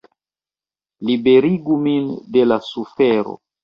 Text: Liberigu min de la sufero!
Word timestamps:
Liberigu 1.11 1.79
min 1.87 2.11
de 2.35 2.51
la 2.53 2.63
sufero! 2.75 3.43